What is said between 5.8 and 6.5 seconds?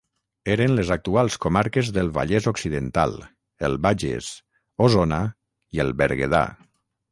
el Berguedà.